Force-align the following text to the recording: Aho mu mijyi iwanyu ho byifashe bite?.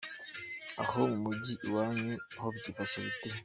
Aho 0.83 0.99
mu 1.09 1.17
mijyi 1.25 1.53
iwanyu 1.67 2.11
ho 2.39 2.47
byifashe 2.57 2.97
bite?. 3.05 3.29